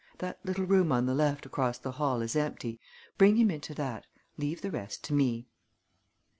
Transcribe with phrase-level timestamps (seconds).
[0.17, 2.79] That little room on the left, across the hall, is empty.
[3.19, 4.07] Bring him into that.
[4.35, 5.45] Leave the rest to me."